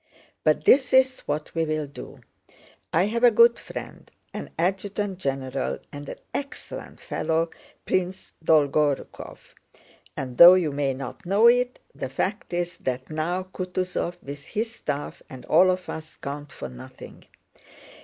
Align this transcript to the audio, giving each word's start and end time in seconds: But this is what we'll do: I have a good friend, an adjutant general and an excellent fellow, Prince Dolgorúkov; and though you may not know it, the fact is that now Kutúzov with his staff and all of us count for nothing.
But 0.43 0.65
this 0.65 0.93
is 0.93 1.19
what 1.27 1.53
we'll 1.53 1.85
do: 1.85 2.21
I 2.91 3.03
have 3.03 3.23
a 3.23 3.29
good 3.29 3.59
friend, 3.59 4.09
an 4.33 4.49
adjutant 4.57 5.19
general 5.19 5.77
and 5.91 6.09
an 6.09 6.17
excellent 6.33 6.99
fellow, 6.99 7.51
Prince 7.85 8.31
Dolgorúkov; 8.43 9.53
and 10.17 10.39
though 10.39 10.55
you 10.55 10.71
may 10.71 10.95
not 10.95 11.23
know 11.27 11.45
it, 11.45 11.79
the 11.93 12.09
fact 12.09 12.51
is 12.51 12.77
that 12.77 13.11
now 13.11 13.43
Kutúzov 13.43 14.15
with 14.23 14.43
his 14.43 14.73
staff 14.73 15.21
and 15.29 15.45
all 15.45 15.69
of 15.69 15.87
us 15.87 16.17
count 16.17 16.51
for 16.51 16.67
nothing. 16.67 17.25